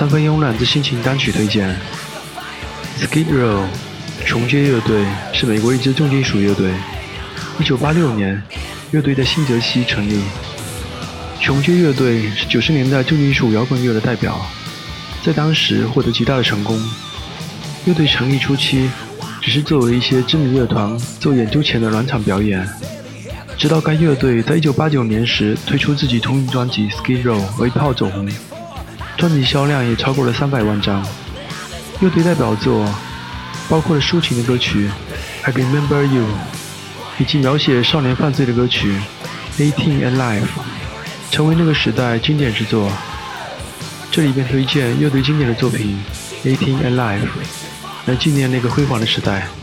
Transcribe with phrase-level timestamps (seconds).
[0.00, 1.78] 三分慵懒之心情单曲推荐
[2.98, 3.66] ：Skid Row，
[4.24, 6.72] 重街乐队是美国一支重金属乐队。
[7.62, 8.42] 1986年，
[8.92, 10.22] 乐队在新泽西成立。
[11.42, 14.40] 重街乐队是90年代重金属摇滚乐的代表，
[15.22, 16.82] 在当时获得极大的成功。
[17.84, 18.88] 乐队成立初期，
[19.42, 22.66] 只是作为一些知名乐团做演出前的暖场表演，
[23.58, 28.26] 直到该乐队在1989年时推出自己同名专辑《Skid Row》而一炮走红。
[29.20, 31.06] 专辑销量也超过了三百万张。
[32.00, 32.90] 乐队代表作
[33.68, 34.88] 包括了抒情的歌曲
[35.42, 36.24] 《I Remember You》，
[37.18, 38.98] 以及描写少年犯罪的歌曲
[39.60, 40.44] 《Eighteen and Life》，
[41.30, 42.90] 成为那个时代经典之作。
[44.10, 46.02] 这里便推荐乐队经典的作品
[46.48, 47.20] 《Eighteen and Life》，
[48.06, 49.59] 来纪念那个辉煌的时代。